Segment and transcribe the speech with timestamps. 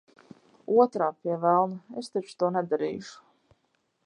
[0.85, 3.25] Otrā– pie velna, es taču to nedarīšu!